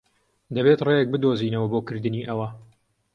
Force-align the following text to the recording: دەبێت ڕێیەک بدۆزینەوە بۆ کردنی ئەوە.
دەبێت 0.55 0.79
ڕێیەک 0.87 1.07
بدۆزینەوە 1.13 1.67
بۆ 1.71 1.79
کردنی 1.87 2.27
ئەوە. 2.29 2.47